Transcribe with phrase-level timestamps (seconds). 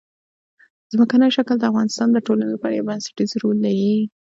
[0.93, 3.95] ځمکنی شکل د افغانستان د ټولنې لپاره یو بنسټيز رول لري.